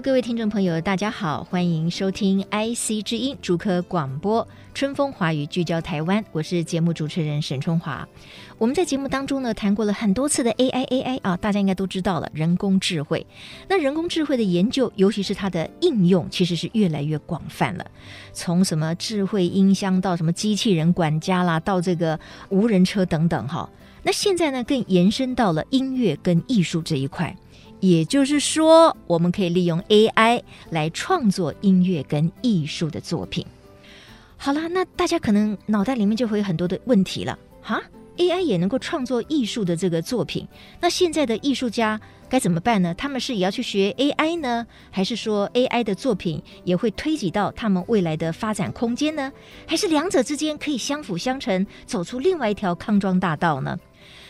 [0.00, 4.44] 各位听众朋友，大家好，欢迎收听 IC 之音主科广播
[4.74, 6.22] 《春风华语》，聚焦台湾。
[6.32, 8.06] 我是节目主持人沈春华。
[8.58, 13.24] 我们在节目当中呢，谈过了很多次的 AI，AI 啊，大家应该都知道了，人工智慧。
[13.68, 17.86] 那人工智慧的研究，尤其是它的应用，其实是越来越广泛了。
[18.32, 22.18] 从什么智慧音箱到什么机器人管家啦，到这个
[22.48, 23.70] 无人车等等，哈。
[24.02, 27.34] 那现在呢，更延伸到了音乐跟艺术这一块。
[27.84, 33.44] 也就是说，我们可以利用 AI 来创作音乐跟艺术的作品。
[34.38, 37.38] 好了，那大家可能脑袋里面就会有很多的问题了。
[37.60, 37.82] 哈
[38.16, 40.48] ，AI 也能够创作艺术的这个作品，
[40.80, 42.94] 那现在的艺术家该怎么办呢？
[42.94, 49.30] 他们是也要去学 AI 呢，还是说 AI 的作品也会推挤到他们未来的发展空间呢？
[49.66, 53.78] 还是两者之间可以相辅相成，走出另外一条康庄大道呢？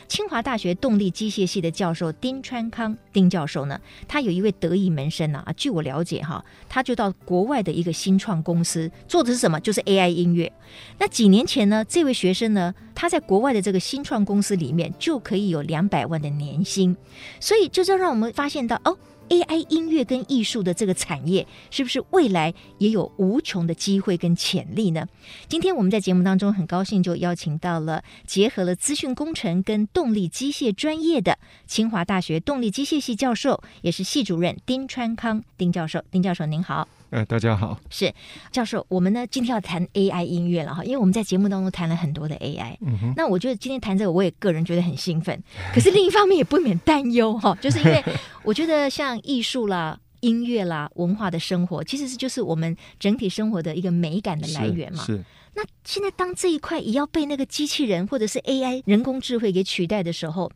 [0.09, 9.59] 清华大学动力机械系的教授丁川康丁教授呢，他有一位得意门生啊，据我了解哈，他就到国外的一个新创公司做的是什么？
[9.61, 10.53] 就是 AI 音乐。
[10.99, 16.97] 那几年前呢，这位学生呢，他在国外的这个新创公司里面就可以有两百万的年薪，
[17.41, 18.97] 所以就这让我们发现到哦。
[19.29, 25.07] AI 音乐跟艺术的这个产业，是不是未来也有无穷的机会跟潜力呢？
[25.49, 36.03] 今天我们在节目当中很高兴就邀请到了结合了资讯工程跟动力机械专业的清华大学动力机械系教授，也是系主任丁川康丁教授。
[36.11, 36.87] 丁教授您好。
[37.15, 38.13] 呃，大家好，是
[38.51, 38.85] 教授。
[38.89, 42.77] 我们呢今天要谈 AI 音乐了哈，因为我们在节目当中谈了很多的 AI。
[42.81, 45.41] 嗯哼，那我觉得今天谈这个，我也个人觉得很兴奋。
[45.73, 48.05] 可是另一方面也不免担忧哈，就是因为
[48.43, 55.05] 我觉得像艺术啦、音乐啦、文化的生活，其实是就是我们整体生活的一个美感的来源嘛。
[55.05, 55.19] 是。
[55.19, 55.25] 是
[55.55, 60.51] 那现在当这一块也要被那个机器人或者是 AI 人工智慧给取代的时候，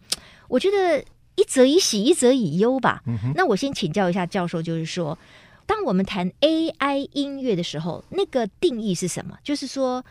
[0.48, 1.04] 我觉得
[1.36, 3.00] 一则以喜，一则以忧吧。
[3.36, 5.16] 那我先请教一下教授，就是说。
[5.68, 9.36] 当我们谈 AI 音乐的时候，那个定义是什么？
[9.44, 10.02] 就是说，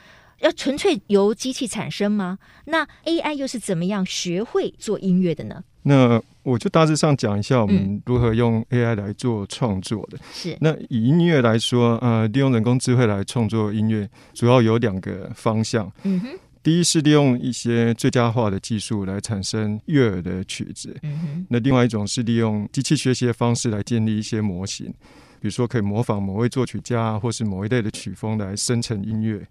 [0.41, 2.37] 要纯粹由机器产生吗？
[2.65, 5.63] 那 AI 又是怎么样学会做音乐的呢？
[5.81, 10.19] 那我就大致上讲一下我们如何用 AI 来做创作的。
[10.31, 10.57] 是、嗯。
[10.61, 15.91] 那以音乐来说，呃，利用人工智慧来创作音乐，主要有两个方向。
[16.03, 16.29] 嗯哼。
[16.61, 20.95] 第一是利用一些最佳化的技术来产生悦耳的曲子。
[21.01, 21.47] 嗯哼。
[21.49, 24.93] 那另外一种是利用机器学习的方式来建立一些模型。
[25.39, 29.47] 比如说，可以模仿某位作曲家，或是某一类的曲风来生成音乐。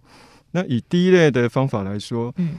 [0.52, 2.54] 那以第一类的方法来说，嗯，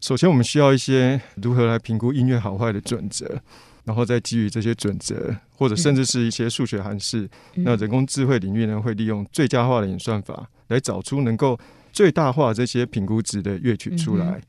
[0.00, 3.40] 首先我们需要一些如何来评估音乐好坏的准则，
[3.84, 11.58] 然后再基于这些准则，或者甚至是一些数学函数，那人工智慧领域呢，会利用最佳化的演算法来找出能够
[11.92, 14.40] 最大化这些评估值的乐曲出来。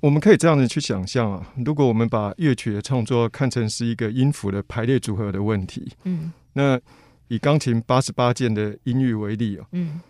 [0.00, 6.80] 我们可以这样子去想象啊，如果我们把乐曲的创作看成是一个音符的排列组合的问题，嗯，那
[7.28, 10.00] 以钢琴八十八键的音域为例哦，嗯，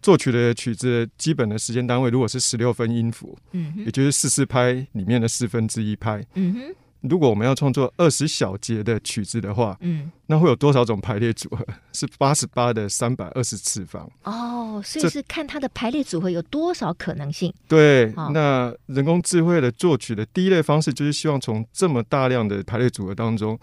[0.00, 11.66] 作曲的曲子的基本的时间单位如果是十六分音符，嗯，也就是四四拍里面的四分之一拍，嗯哼，如果我们要创作二十小节的曲子的话，嗯，那会有多少种排列组合？
[11.92, 17.52] 是八十八的三百二十次方哦，所以是看它的排列组合有多少可能性。
[17.66, 23.58] 对，哦，那人工智慧的作曲的第一类方式就是希望从这么大量的排列组合当中。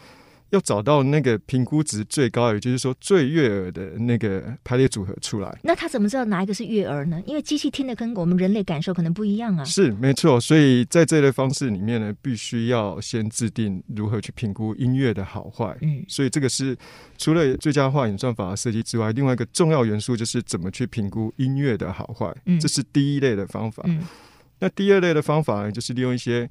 [0.56, 5.60] 要找到那个评估值最高，也就是说最悦耳的那个排列组合出来。
[5.64, 7.22] 那他怎么知道哪一个是悦耳呢？
[7.28, 9.64] 因为机器听的跟我们人类感受可能不一样啊。
[9.66, 15.78] 是没错，所以在这类方式里面呢，必须要先制定如何去评估音乐的好坏。
[15.82, 16.76] 嗯，所以这个是
[17.18, 22.34] 除了最佳化演算法的设计之外，另外一个重要元素就是怎么去评估音乐的好坏。
[22.46, 23.84] 嗯，这是第一类的方法。
[23.86, 24.02] 嗯，
[24.60, 26.50] 那第二类的方法呢，就是利用一些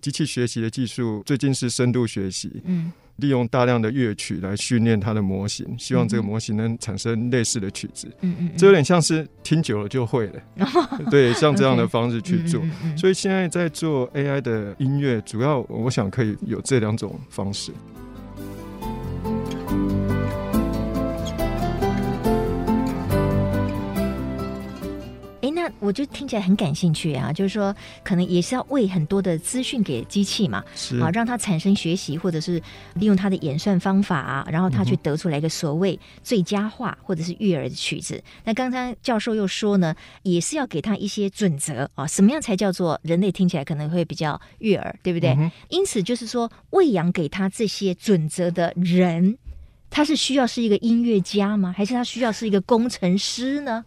[0.00, 2.60] 机器学习的技术，最近是深度学习。
[2.66, 2.92] 嗯。
[3.16, 8.08] 利用大量的乐曲来训练它的模型，希望这个模型能产生类似的曲子。
[8.20, 10.32] 嗯嗯，这有点像是听久了就会了。
[11.10, 12.62] 对，像这样的方式去做。
[12.96, 17.72] 所以现在在做 AI 的音乐，主要我想可以有这两种方式。
[25.78, 32.60] 我就听起来很感兴趣啊，就是说，可能也是要喂很多的资讯给机器嘛，是啊，让它产生学习，或者是
[32.94, 38.16] 利用它的演算方法啊，然后它去得出来一个所谓最佳化或者是育儿的曲子。
[38.16, 45.30] 嗯、那刚刚教授又说呢，也是要给他一些准则啊，什么样才叫做人类听起来可能会比较悦耳，对不对？
[45.38, 49.36] 嗯、因此，就是说，喂养给他这些准则的人，
[49.90, 51.74] 他是需要是一个音乐家吗？
[51.76, 53.84] 还是他需要是一个工程师呢？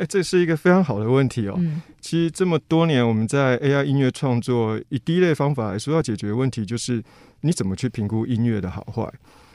[0.00, 1.54] 哎，这是一个非常好的问题哦。
[1.58, 7.02] 嗯，其实这么多年，我们在 AI 音乐创作，以第一类方法来说，要解决的问题就是
[7.42, 9.12] 你怎么去评估音乐的好坏。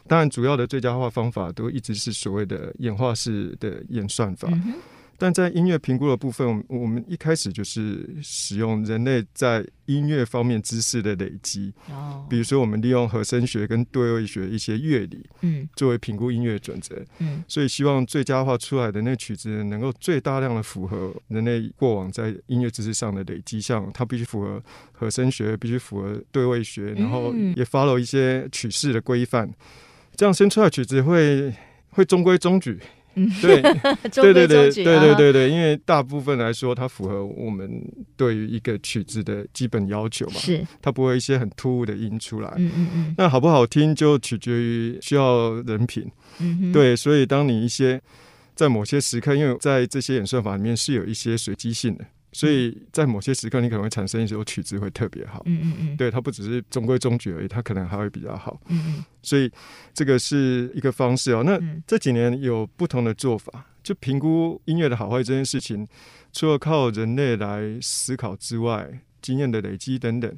[0.07, 4.47] 当然，主要的最佳化方法都一直是所谓的演化式的演算法。
[4.51, 4.73] 嗯
[5.17, 11.73] 但在音乐评估的部分，我们一开始就是使用人类在音乐方面知识的累积。
[11.89, 16.95] 哦，比如说我们利用和声学跟对位学一些乐理，嗯，作为评估音乐准则。
[17.19, 29.49] 嗯，所以希望最佳化出来的那曲子能够最大量的符合人类过往在音乐知识上的累积，像它必须符合和声学，必须符合对位学，然后也 follow 一些曲式的规范，
[30.15, 31.53] 这样生出来的曲子会
[31.91, 32.79] 会中规中矩。
[33.15, 33.61] 嗯，对，
[34.11, 37.81] 对对对对对对对，因为大部分来说，它符合我们
[38.15, 42.53] 对于一个曲子的基本要求嘛，是它不会一些很突兀的音出来。
[42.57, 46.09] 嗯嗯嗯，那好不好听就取决于需要人品。
[46.39, 48.01] 嗯，对，所以当你一些
[48.53, 52.05] 在某些时刻，因为在这些演算法里面是有一些随机性的。
[52.35, 55.41] 所以在某些时刻，你可能会产生一首曲子会特别好。
[55.45, 58.59] 嗯嗯嗯，对，它不只是中规中矩而已，它可能还会比较好。
[58.67, 59.49] 嗯嗯，所以
[59.93, 61.43] 这个是一个方式哦。
[61.45, 65.87] 那这几年有不同的做法，就评估音乐的好坏这件事情，
[66.33, 70.37] 除了靠人类来思考之外，经验的累积等等，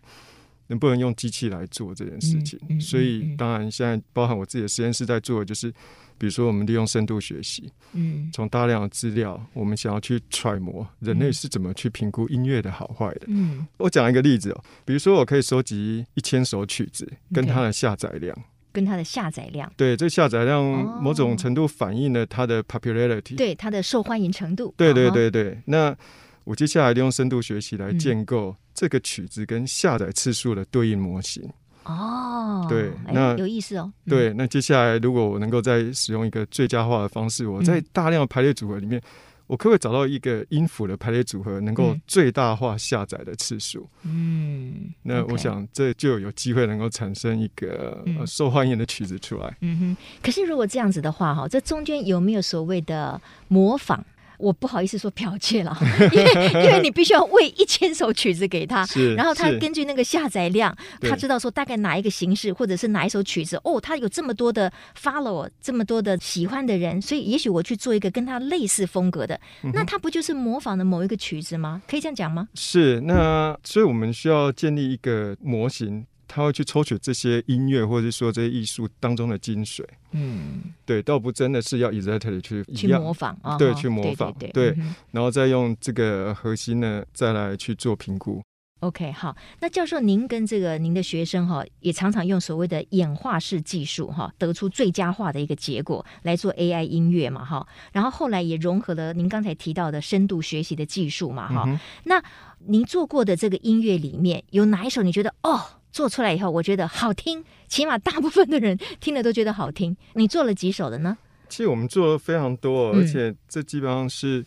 [0.68, 2.80] 能不能用机器来做这件事情？
[2.80, 5.74] 所以当然现在包含我自己的实验室在做的就是。
[6.18, 13.22] 比如说，我们利用深度学习，嗯，从大量的资料，我们想要去揣摩人类是怎么去评估音乐的好坏的。
[13.28, 18.38] 嗯，我讲一个例子哦，比如说，我可以收集一千首曲子，跟它的下载量，
[18.72, 20.64] 跟它的下载量，对，这下载量
[21.02, 24.74] 某种程度反映了它的 popularity，对它的受欢迎程度。
[24.78, 25.96] 对对对对，那
[26.44, 31.48] 我接下来利用深度学习来建构这个曲子跟下载次数的对应模型。
[31.88, 33.92] 哦，对，那有意思哦。
[34.06, 39.02] 对，那接下来如果我能够再使用一个最佳化的方式，我在大量的排列组合里面，
[39.48, 43.88] 我可不可以找到一个音符的排列组合，能够最大化下载的次数？
[44.04, 49.58] 嗯，那我想这就有机会能够产生一个受欢迎的曲子出来。
[49.62, 54.06] 嗯哼，可是如果这样子的话，哈，这中间有没有所谓的模仿？
[54.38, 55.78] 我不好意思说剽窃了，
[56.14, 58.86] 因为因为你必须要喂一千首曲子给他，
[59.16, 69.40] 然后他根据那个下载量，他知道说大概哪一个形式或者是哪一首曲子，哦，他有这么多的 follow，这么多的喜欢的人，所以也许我去做一个跟他类似风格的，
[69.74, 71.82] 那他不就是模仿的某一个曲子吗？
[71.88, 72.48] 可以这样讲吗？
[72.54, 76.06] 是，那所以我们需要建立一个模型。
[76.28, 79.84] 他会去抽取这些音乐，或者是说这些艺术当中的精髓。
[80.12, 84.76] 嗯，对，倒不真的是要 exactly 去去模仿，对，去模仿，对，
[85.12, 88.42] 然后再用这个核心呢，再来去做评估。
[88.82, 101.64] OK，好，那教授，您跟这个您的学生哈，也常常用所谓的演化式技术哈，得出最佳化的一个结果来做 AI 音乐嘛哈，然后后来也融合了您刚才提到的深度学习的技术嘛哈。
[101.66, 102.24] 嗯、那
[102.68, 105.60] 您做过的这个音乐里面有哪一首你觉得哦？
[105.98, 109.98] 做出来以后，我觉得好听，起码大部分的人听了都觉得好听。
[110.14, 111.18] 你做了几首的呢？
[111.50, 114.46] 其实我们做了非常多，而且这基本上是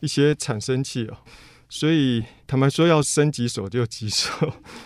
[0.00, 1.18] 一些产生器哦。
[1.68, 4.30] 所以坦白说，要生几首就几首。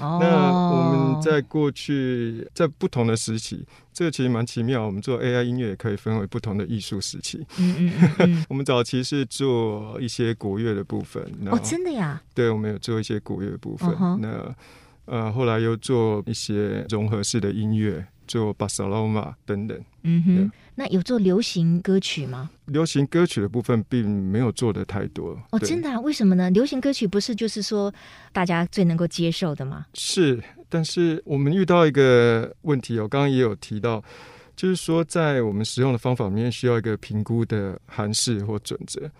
[0.00, 4.84] 哦、 那我们在过去在不同的时期，这个其实蛮奇妙。
[4.84, 7.46] 我们做 AI 音乐也可以分为不同的艺术时期。
[7.56, 8.46] 嗯嗯嗯。
[8.50, 11.22] 我们早期是做一些国乐的部分。
[11.52, 12.20] 哦，真的呀？
[12.34, 13.88] 对，我们有做一些国乐的部分。
[13.90, 14.52] 哦、那
[15.10, 19.76] 呃，后来又做一些融合式的音乐，做巴萨罗马等等。
[20.04, 22.48] 嗯哼，对那有做流行歌曲吗？
[22.66, 25.36] 流行歌曲的部分并没有做的太多。
[25.50, 25.98] 哦，真的啊？
[25.98, 26.48] 为什么呢？
[26.50, 27.92] 流行歌曲不是就是说
[28.32, 29.84] 大家最能够接受的吗？
[29.94, 34.00] 是，但是我们遇到一个问题，我刚刚也有提到，
[34.54, 39.10] 就是说在我们使用的方法里面需要一个评估的函式或准则。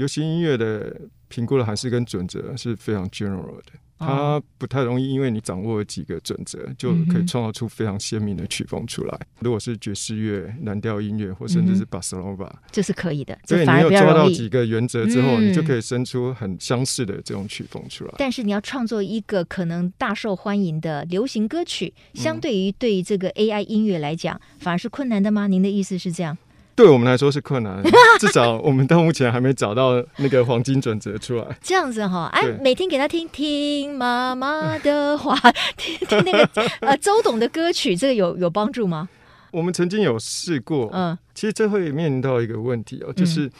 [0.00, 3.72] 流行音乐的评估的还是跟准则是非常 general 的。
[3.98, 9.14] 它不太容易，因为你掌握了几个准则，就可以创造出非常鲜明的曲风出来。
[9.20, 13.38] 嗯、如果是爵士乐、蓝调音乐，或甚至是巴塞罗那，这是可以的。
[13.44, 18.14] 所以你有抓到几个原则之后，嗯、你就可以生出很相似的这种曲风出来。
[18.16, 25.46] 但是你要创作一个可能大受欢迎的流行歌曲，相对于对于这个 AI 音乐来讲，反而是困难的吗？
[25.46, 26.38] 您的意思是这样？
[26.80, 27.82] 对我们来说是困难，
[28.18, 31.44] 至少我们到目前还没找到那个黄金准则出来。
[31.60, 35.36] 这样子哈，哎，每天给他听听妈妈的话，
[35.76, 36.48] 听听那个
[36.80, 39.10] 呃周董的歌曲，这个有有帮助吗？
[39.50, 43.44] 我们曾经有试过，嗯，其实这会面临到一个问题哦，就是。
[43.44, 43.50] 嗯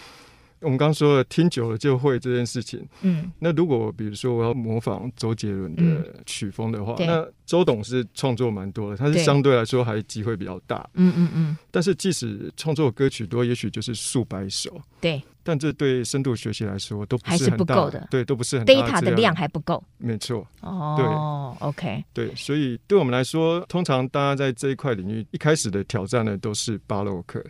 [0.60, 2.86] 我们刚刚说了，听久了就会这件事情。
[3.02, 10.88] 嗯，那如果比如说我要模仿周杰伦的曲风的话，嗯、那周董是创作蛮多的，他是相对来说还机会比较大。
[10.94, 11.58] 嗯嗯嗯。
[11.70, 14.80] 但是即使创作歌曲多，也许就是数百首。
[15.00, 15.22] 对。
[15.42, 18.06] 但这对深度学习来说都不是还是不够的。
[18.10, 19.82] 对，都不是很 data 的量还不够。
[19.96, 20.46] 没错。
[20.60, 21.56] 哦。
[21.58, 21.66] 对。
[21.66, 22.04] OK。
[22.12, 27.42] 对，所以对我们来说，通常大家在这一块领域一开始的挑战呢，都是巴洛克。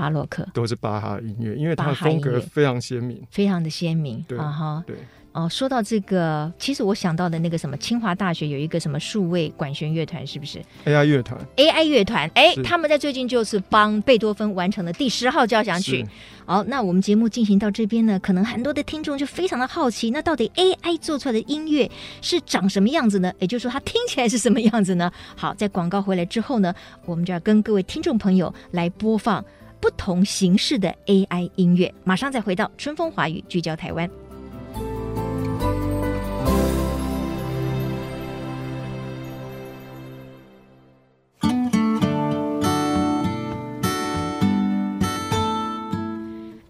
[0.00, 4.24] 巴洛克都是巴哈音乐，因为它的风格非常鲜明，非常的鲜明。
[4.26, 4.96] 对啊对
[5.32, 16.04] 哦，说到这个，其实我想到的那个什么，清华大学有一个什么数位管弦乐团，是不是？AI 乐团，AI 乐团，哎，他们在最近就是帮贝多芬完成了第十号交响曲。
[16.44, 21.88] 好，那我们节目进行到这边呢，可能很多的听众就非常的好奇，那到底 AI 做出来的音乐
[22.20, 23.32] 是长什么样子呢？
[23.38, 25.12] 也就是说，它听起来是什么样子呢？
[25.36, 29.44] 好，在广告回来之后呢，我们就要跟各位听众朋友来播放。
[29.80, 34.08] 不同形式的 AI 音乐，马上再回到春风华语，聚焦台湾。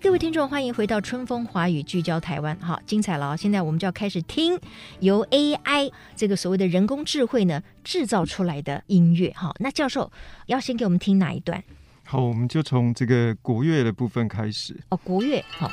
[0.01, 2.57] 各位听众，欢迎回到春风华语，聚焦台湾。
[2.61, 3.37] 好，精彩了！
[3.37, 4.59] 现在我们就要开始听
[5.01, 9.33] 由 AI 这个所谓的人工智慧呢制造出来的音乐。
[9.37, 10.11] 好，那教授
[10.47, 11.63] 要先给我们听哪一段？
[12.11, 14.77] 好，我们就从这个国乐的部分开始。
[14.89, 15.71] 哦，国乐，好。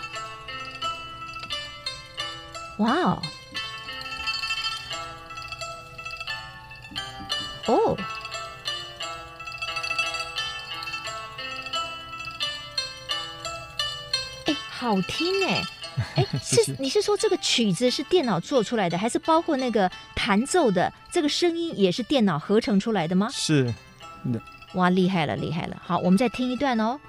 [2.78, 3.22] 哇哦！
[7.66, 7.98] 哦。
[14.46, 15.64] 哎，好听哎！
[16.18, 23.28] 哎， 是你是说这个曲子是电脑做出来的，还是包括那个弹奏的这个声音也是电脑合成出来的吗？
[23.34, 23.74] 是。
[24.74, 25.82] 哇，厉害了，厉害了！
[25.84, 27.00] 好，我们再听一段哦。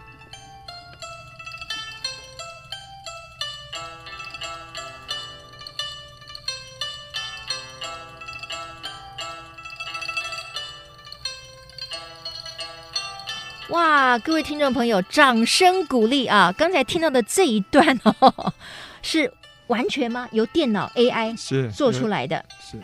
[13.71, 16.51] 哇，各位听众朋友，掌声鼓励啊！
[16.57, 18.55] 刚才听到的这一段哦，
[19.03, 19.31] 是
[19.67, 20.27] 完全吗？
[20.33, 22.43] 由电脑 AI 是做出来的？
[22.63, 22.79] 是。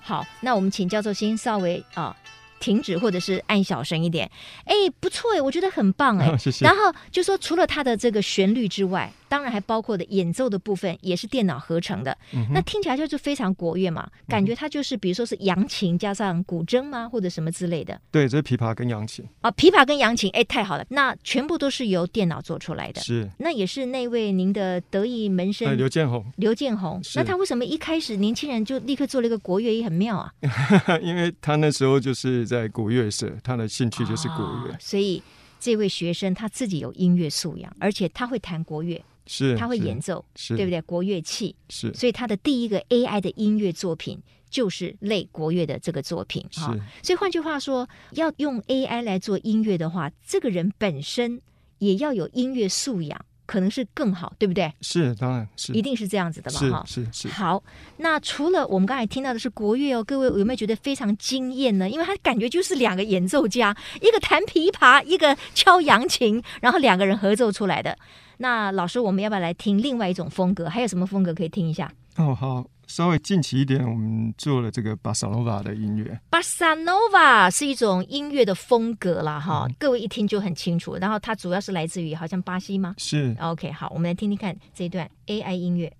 [0.00, 2.14] 好，那我们请教授先稍微啊。
[2.60, 4.30] 停止，或者是按小声一点。
[4.64, 6.34] 哎，不错哎，我觉得很棒哎。
[6.38, 6.64] 谢谢。
[6.64, 9.12] 然后就说，除了它的这个旋律之外。
[9.28, 18.00] 当然还包括的演奏的部分也是电脑合成的，嗯、那听起来就是非常国乐嘛，感觉它就是比如说是扬琴加上古筝吗，或者什么之类的？
[18.10, 30.32] 对，这是琵琶跟扬琴啊，琵琶跟扬琴，哎，太好了，那全部都是由电脑做出来的，是，那也是那位您的得意门生刘建宏，刘建宏，那他为什么一开始年轻人就立刻做了一个国乐，也很妙啊？
[31.02, 35.22] 因为他那时候就是在国乐社，他的兴趣就是国乐，哦，所以
[35.60, 39.02] 这位学生他自己有音乐素养，而且他会弹国乐。
[39.28, 40.80] 是，他会演奏，是，对不对？
[40.82, 44.18] 国乐器是，所以他的第一个 AI 的音乐作品
[44.50, 46.74] 就是类国乐的这个作品哈。
[47.02, 51.40] 所以换句话说，要用 AI 来做音乐的话，这个人本身
[51.78, 54.72] 也要有音乐素养，可能是更好，对不对？
[54.80, 56.80] 是，当然是，一定是这样子的嘛。
[56.80, 57.28] 哈，是是。
[57.28, 57.62] 好，
[57.98, 61.88] 那除了我们刚才听到的是国乐哦，各位有没有觉得非常惊艳呢？
[61.88, 67.98] 因为他感觉就是两个演奏家，一个弹琵琶，一个敲扬琴，然后两个人合奏出来的。
[68.38, 70.68] 那老师，我们要不要来听另外一种风格？
[70.68, 71.92] 还有什么风格可以听一下？
[72.16, 76.18] 哦，好，稍微近期一点，我们做了这个巴萨诺瓦的音乐。
[76.30, 80.96] 巴萨诺瓦是一种音乐的风格啦，哈、嗯，各位一听就很清楚。
[80.96, 82.94] 然后它主要是来自于好像巴西吗？
[82.98, 83.36] 是。
[83.40, 85.92] OK，好，我们来听听看这一段 AI 音乐。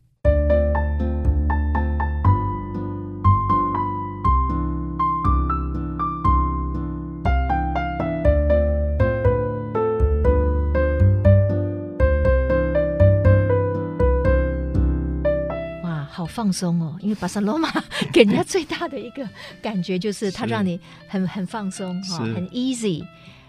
[16.29, 17.69] 放松哦，因为巴塞罗马
[18.13, 19.29] 给人家最大的一个
[19.61, 23.05] 感觉就是 它让你很很放松哈，很 easy，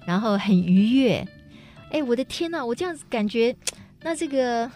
[0.06, 1.28] 然后很愉悦。
[1.92, 3.56] 哎，我的天呐，我这样子感觉，
[4.02, 4.70] 那这个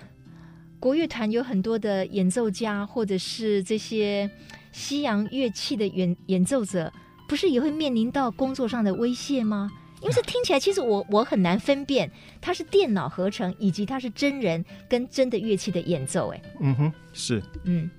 [0.79, 4.29] 国乐团有很多的演奏家，或者是这些
[4.71, 6.91] 西洋乐器的演演奏者，
[7.27, 9.71] 不是也会面临到工作上的威胁吗？
[10.03, 16.29] 因为这听起来，其实我我很难分辨它是电脑合成，以及它是真人跟真的乐器的演奏。
[16.33, 17.89] 哎，嗯哼，是，嗯，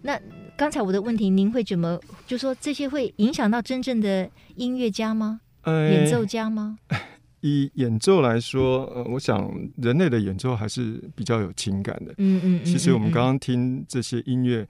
[0.00, 0.18] 那
[0.56, 5.40] 刚才我的问题，您会怎么就说这些会影响到真正的音乐家吗？
[5.62, 6.78] 呃、演奏家吗？
[7.42, 12.14] 以演奏来说，呃，我想人类的演奏还是比较有情感的。
[12.18, 14.64] 嗯嗯，嗯，其实我们刚刚听这些音乐。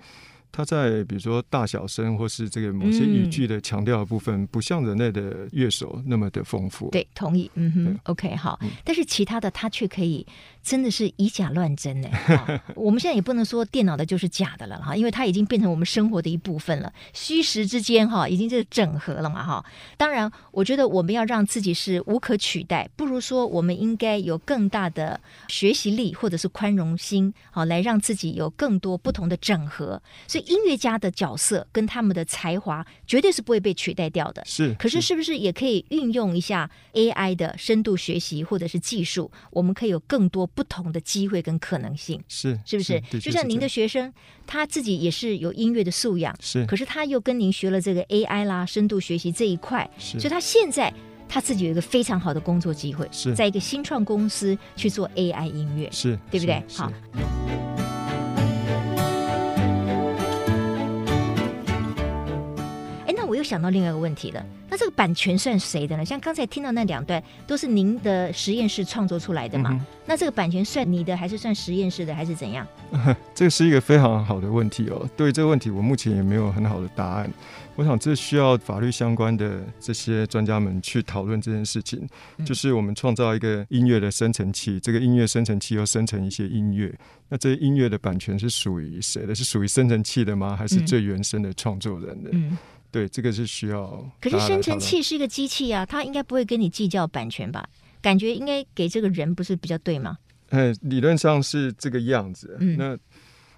[0.53, 6.91] 它在比如说大小声或是这个某些语句的强调的部分，嗯、不像人类的乐手那么的丰富。
[6.91, 7.51] 对，同意。
[7.55, 8.59] 嗯哼，OK，好。
[8.63, 10.27] 嗯、但是其他的它却可以
[10.63, 12.61] 真的是以假乱真呢、哦。
[12.77, 16.93] 我们现在也不能说电脑的就是假的了哈，因为它已经变成我们生活的一部分了。
[17.13, 19.65] 虚实之间哈，已经是整合了嘛哈。
[19.97, 30.01] 当然，我觉得我们要让自己是无可取代，不如说我们应该有更大的学习力或者是宽容心，好来让自己有更多不同的整合。
[30.29, 30.53] 所以。
[30.53, 34.43] 音乐家的角色跟他们的才华绝对是不会被取代掉的。
[34.45, 39.31] 是，可是是不是也可以运用一下 AI 的深度学习或者是技术？
[39.51, 42.23] 我们可以有更多不同的机会跟可能性。
[42.29, 43.03] 是，是不是？
[43.11, 44.13] 是就像您的学生，
[44.47, 46.35] 他自己也是有音乐的素养。
[46.41, 49.89] 是，可是他又跟您学了这个 AI 啦，深度学习这一块。
[49.99, 50.93] 是，所以他现在
[51.29, 55.89] 他自己有一个非常好的工作机会，是在一个新创公司去做 AI 音乐。
[55.91, 56.63] 是，对不对？
[56.69, 56.93] 好。
[63.33, 66.05] 我又想到另外一个问题了，那这个版权算谁的呢？
[66.05, 69.71] 像刚才听到那两段都是您的实验室创作出来的嘛？
[69.73, 72.67] 嗯、那这个版权算你的，还是算实验室的，还是怎样？
[73.35, 75.09] 这是一个非常好的问题哦。
[75.17, 77.33] 对这个问题，我目前也没有很好的答案。
[77.75, 82.07] 我想这需要法律相关的这些专家们去讨论这件事情。
[82.37, 86.95] 嗯、就是我们创造一个音乐的生成器，这个音乐生成器又生成一些音乐，
[87.31, 89.35] 那这音乐的版权是属于谁的？
[89.35, 90.55] 是属于生成器的吗？
[90.55, 92.29] 还是最原生的创作人的？
[92.35, 92.59] 嗯。
[92.93, 94.07] 嗯对，这个是需要。
[94.21, 97.67] 可是生成器是一个机器啊，它应该不会跟你计较版权吧？
[98.03, 100.19] 感觉应该给这个人不是比较对吗？
[100.51, 102.57] 嗯，理论上是这个样子。
[102.61, 102.95] 嗯，那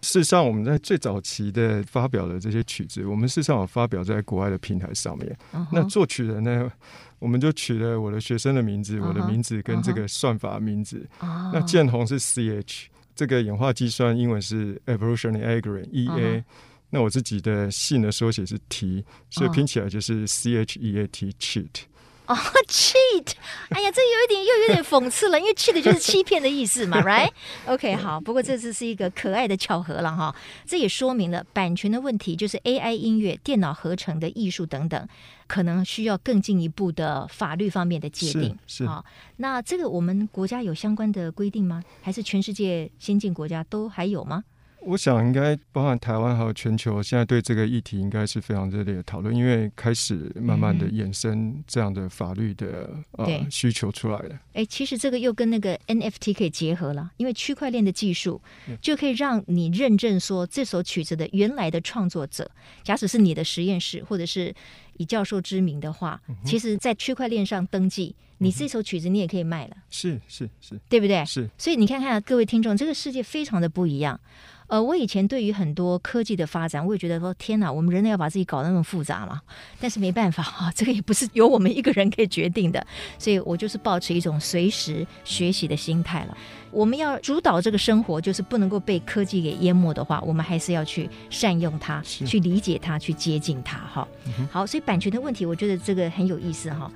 [0.03, 5.37] 事实上我们在最早期的发表的这些曲子，我们事实上有发表在国外的平台上面。
[5.53, 5.69] Uh huh.
[5.73, 6.71] 那作曲人呢，
[7.19, 9.09] 我们就取了我的学生的名字，uh huh.
[9.09, 11.05] 我的名字跟这个算法名字。
[11.19, 11.51] Uh huh.
[11.55, 12.85] 那建宏是 CH，
[13.17, 16.45] 这个演化计算英文是 Evolutionary Algorithm，EA。
[16.85, 16.91] Uh.
[16.91, 21.83] 那我自己的姓的缩写是 T，所以拼起来就是 C H E A T cheat。
[22.27, 22.35] 哦
[22.67, 23.33] ，cheat！
[23.69, 30.35] 哎呀，这有一点又有点讽刺了，因为 cheat 就是欺骗的意思嘛， right？OK，好，不过这次是一个可爱的巧合了哈。
[30.65, 35.07] 这也说明了版权的问题，就是 AI 音乐、电脑合成的艺术等等，
[35.47, 38.59] 可能需要更进一步的法律方面的界定。
[38.67, 39.05] 是啊，
[39.37, 41.83] 那这个我们国家有相关的规定吗？
[42.01, 44.43] 还是全世界先进国家都还有吗？
[44.87, 54.39] 我想应该包含台湾还有全球，现在对这个议题应该是非常热烈的讨论，因为开始慢慢的衍生这样的法律的、嗯、呃需求出来了。
[54.53, 58.41] 哎，其实这个又跟那个 NFT 可以结合了，因为区块链的技术
[58.81, 62.51] 就可以让你认证说这首曲子的原来的创作者，
[62.83, 64.55] 假使是你的实验室或者是
[64.99, 69.77] 以教授之名的话，嗯、其实在区块链上登记，你这首曲子你也可以卖了。
[69.89, 71.25] 是是是，对不对？
[71.25, 71.49] 是。
[71.57, 74.21] 所以你看看各位听众，这个世界非常的不一样。
[74.67, 79.41] 呃，我以前对于很多科技的发展，我也觉得说天哪，我们人类要把自己搞得那么复杂嘛？
[79.79, 82.85] 但是没办法哈，这个也不是由我们一个人可以决定的，
[83.19, 86.37] 所以我就是保持一种随时学习的心态了。
[86.71, 93.79] 我们要主导这个生活，就是不能够被科技给淹没的话，我们还是要去善用它，去理解它，去接近它。
[93.79, 96.91] 哈，嗯、好，所以版权的问题，我觉得这个很有意思哈。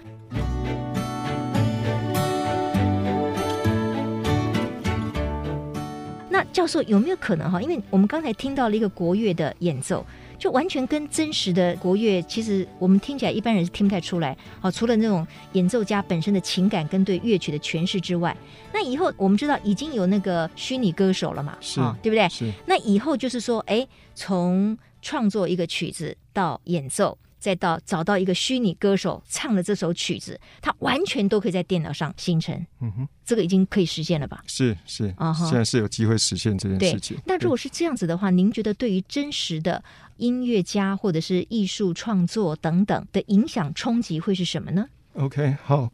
[6.38, 7.60] 那教授有没有可能哈？
[7.60, 10.06] 因为我们刚才听到了一个国乐的演奏，
[10.38, 14.36] 就完全跟真实的国乐，其实我们听起来一般人是听不太出来。
[14.60, 18.36] 好，除了那种演奏家本身的情感跟对乐曲的诠释之外，
[18.72, 21.58] 那以后我们知道已经有那个虚拟歌手了嘛？
[21.60, 22.28] 是，对不对？
[22.28, 22.52] 是。
[22.64, 27.18] 那以后就是说，哎，从创作一个曲子到演奏。
[27.38, 32.54] 再到找到一个虚拟歌手唱了这首曲子，它完全都可以在电脑上形成。
[32.80, 34.42] 嗯哼，这个已经可以实现了吧？
[34.46, 37.16] 是是啊，现在是有机会实现这件事情。
[37.24, 39.82] 那如果是这样子的话，您觉得对于真实的
[40.16, 45.90] 音乐家或者是艺术创作等等的影响冲击会是什么呢？OK，好，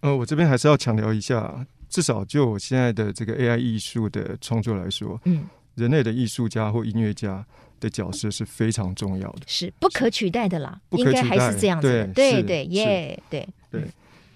[0.00, 7.46] 呃，我这边还是要强调一下，至少就我现在的这个 AI 艺术的创作来说，嗯，人类的艺术家或音乐家。
[7.78, 13.82] 的角色是非常重要的，是不可取代的啦，不可取代，应该还是这样子的，对对对，耶，对对。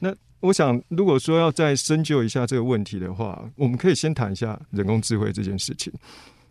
[0.00, 5.90] 那我想，如果说要再深究一下这个问题的话，我们可以先谈一下人工智慧这件事情。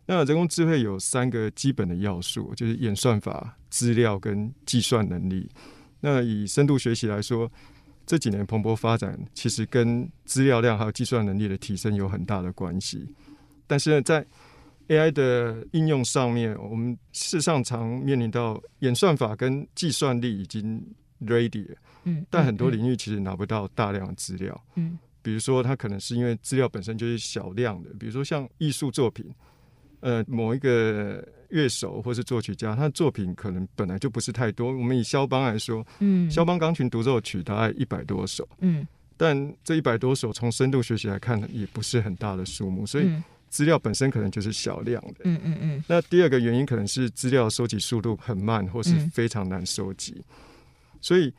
[0.08, 5.48] 那人工智慧有三个基本的要素，就是演算法、资料跟计算能力。
[6.00, 7.52] 那以深度学习来说，
[8.08, 13.08] 这几年蓬勃发展，其实跟资料量还有计算能力的提升有很大的关系。
[13.68, 14.26] 但是呢，在
[14.90, 20.84] AI 的应用上面，我们事实上常面临到演算法跟计算力已经
[21.22, 21.68] ready，
[22.04, 29.26] 嗯，但很多领域其实拿不到大量的资料，嗯，比如说它可能是因为资料本身就是小量的，比如说像艺术作品，
[30.00, 34.72] 呃，某一个乐手或是作曲家，他的作品可能本来就不是太多。
[34.76, 43.12] 我们以肖邦来说，嗯，肖邦钢琴独奏曲大概一百多首，嗯，但这一百多首从深度学习来看呢，也不是很大的数目，所以
[43.50, 45.84] 资料本身可能就是小量的，嗯嗯嗯。
[45.88, 50.24] 那第二个原因可能是资料收集速度很慢，或是非常难收集，
[51.02, 51.34] 所以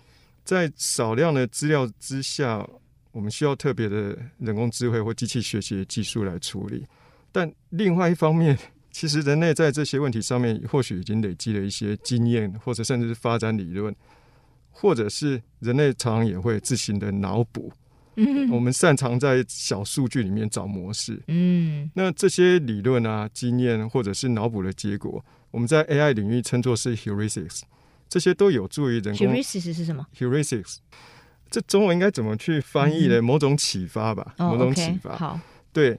[0.44, 2.68] 在少量的资料之下，
[3.12, 6.86] 我们需要特别的人工智慧或机器学习的技术来处理。
[7.32, 8.58] 但另外一方面，
[8.90, 13.94] 其实人类在这些问题上面，或许已经累积了一些经验，或者甚至是发展理论，
[14.70, 17.72] 或者是人类常常也会自行的脑补。
[18.16, 21.20] 嗯，我们擅长在小数据里面找模式。
[21.28, 27.62] 嗯，那这些理论啊、经验或者是脑补的结果，我们在 AI 领域称作是 heuristics，
[28.08, 29.26] 这些都有助于人工。
[29.26, 30.76] heuristics 是什么？heuristics，
[31.50, 33.20] 这中文应该怎么去翻译呢？
[33.20, 35.16] 嗯、某种启发吧，哦、某种启发。
[35.16, 35.40] 好，
[35.72, 35.98] 对。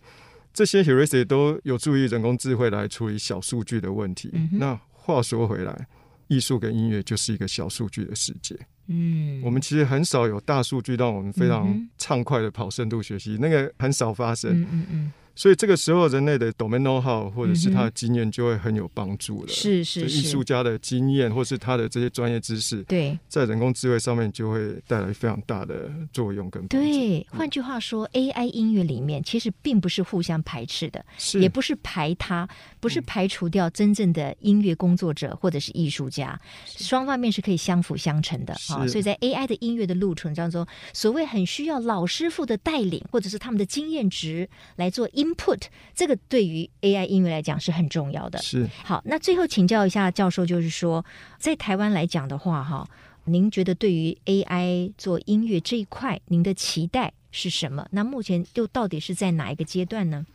[0.53, 4.29] 这些 heuristic 都有助于人工智慧来处理小数据的问题。
[4.33, 5.87] 嗯、那话说回来，
[6.27, 8.53] 艺术跟音乐就是一个小数据的世界。
[8.91, 14.61] 嗯，我们其实很少有大数据让我们非常畅快的跑深度学习，嗯、那个很少发生。
[14.61, 15.11] 嗯嗯嗯。
[15.35, 19.47] 所以这个时候，人类的 domain know-how 或者是他的经验就会很有帮助了。
[19.47, 26.67] 是是是，艺术家的经验或是他的这些专业知识，对，在人工智慧上面就会带来非常大的作用跟。
[26.67, 32.47] 对，换句话说，AI 音乐里面其实并不是互相排斥的，是也不是排他，
[32.79, 38.85] 不是排除掉真正的音乐工作者或者是艺术家，双方面是可以相辅相成的啊。
[38.85, 45.07] 所以在 AI 的音乐的路程当中，所谓很需要老师傅的带领，或者是他们的经验值来做。
[45.21, 45.61] Input
[45.93, 48.39] 这个对于 AI 音乐来讲是很重要的。
[48.39, 51.05] 是好，那最后请教一下教授，就是说
[51.37, 52.87] 在台湾来讲的话，哈，
[53.25, 57.87] 您觉得对于 AI 做音乐这一块，您的期待是什么？
[57.91, 60.25] 那目前又到底是在哪一个阶段呢？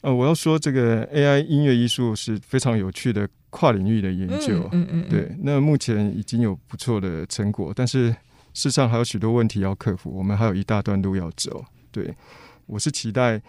[0.00, 4.68] 呃，我要说这个 AI 音乐艺术是非常有趣的跨领域的研究。
[4.72, 5.34] 嗯嗯，嗯，对。
[5.42, 8.10] 那目前已经有不错的成果，但是
[8.52, 11.64] 事实上还有许多问题要克服，我们还有一大段路要走。
[11.90, 12.14] 对，
[12.66, 13.40] 我是期待。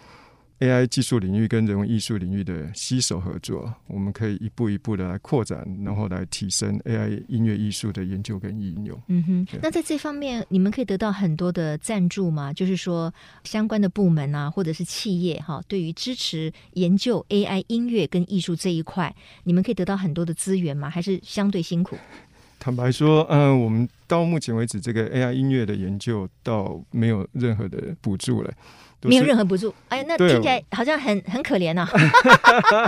[0.60, 8.98] AI 技术领域跟人文艺术领域的携手合作，我们可以一步一步的来扩展，然后来提升 AI 音乐艺术的研究跟应用。
[9.08, 12.54] 嗯哼，那在这方面，你们可以得到很多的赞助吗？
[12.54, 13.12] 就是说，
[13.44, 19.14] 相关的部门啊，或者是企业哈，对于支持研究 AI 音乐跟艺术这一块，
[19.44, 20.88] 你们可以得到很多的资源吗？
[20.88, 21.98] 还是相对辛苦？
[22.58, 28.50] 坦白说，嗯、呃，我们到目前为止，这个 AI 音乐的研究倒没有任何的补助了。
[29.08, 31.88] 没有任何补助，哎，那听起来好像很很可怜啊。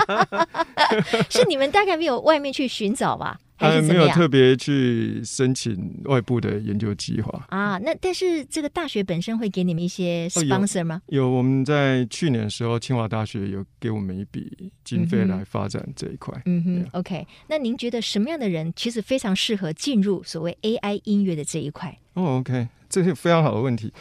[1.28, 3.38] 是你们大概没有外面去寻找吧？
[3.58, 3.82] 还是？
[3.82, 7.76] 没有特别去申请外部的研究计划啊。
[7.78, 11.02] 那但是这个大学本身会给你们一些 sponsor 吗？
[11.06, 16.32] 哦、有，有，我们在去年的时候，清华大学有给我们一笔经费来发展这一块。
[16.46, 17.26] 嗯哼，OK。
[17.48, 21.98] 那您觉得什么样的人其实非常适合进入所谓 AI 音乐的这一块？
[22.14, 23.92] 哦，OK，这是非常好的问题。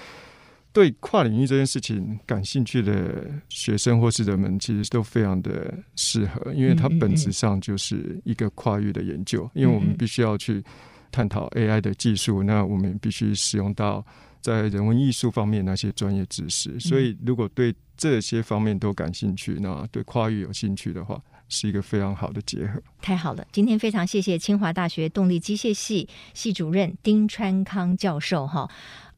[0.78, 9.50] 对跨领域这件事情感兴趣的学生或是人们，其实都非常的适合，因为它本质上就是一个跨域的研究。
[9.56, 10.64] 因为我们必须要去
[11.12, 14.06] 探讨 AI 的技术，那我们必须使用到
[14.40, 16.80] 在人文艺术方面那些专业知识。
[16.80, 22.80] 所以，如果对这些方面都感兴趣，那对跨域有兴趣的话，是一个非常好的结合。
[23.02, 28.70] 太好了，今天非常谢谢清华大学动力机械系系主任丁川康教授哈。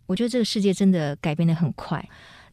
[0.10, 2.04] 我觉得这个世界真的改变的很快，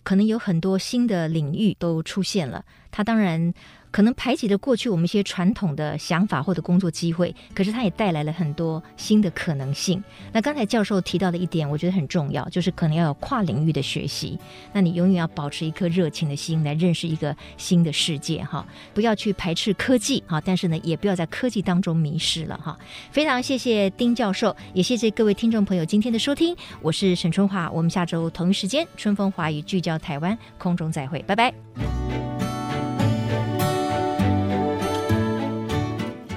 [0.05, 2.63] 可能有很多新的领域都出现了。
[2.91, 3.53] 它当然。
[3.97, 10.05] 可能排挤了过去我们一些传统的想法或者工作机会，可是它也带来了很多新的可能性。
[10.35, 14.39] 那刚才教授提到的一点，我觉得很重要，就是可能要有跨领域的学习。
[14.75, 22.79] 那你永远要保持一颗热情的心来认识一个新的世界哈，不要去排斥科技哈，但是呢，也不要在科技当中迷失了哈。
[23.11, 32.36] 非常谢谢丁教授，也谢谢各位听众朋友今天的收听，我是沈春华，我们下周同一时间春风华语聚焦台湾空中再会，拜拜。